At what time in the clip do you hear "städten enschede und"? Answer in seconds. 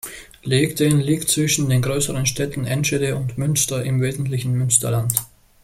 2.25-3.37